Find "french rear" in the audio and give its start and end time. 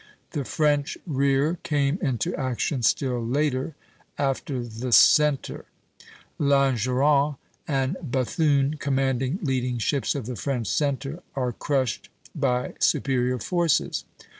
0.45-1.59